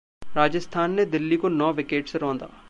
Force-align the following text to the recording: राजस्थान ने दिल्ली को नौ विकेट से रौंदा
राजस्थान 0.35 0.91
ने 0.91 1.05
दिल्ली 1.07 1.37
को 1.37 1.49
नौ 1.49 1.71
विकेट 1.73 2.07
से 2.07 2.17
रौंदा 2.17 2.45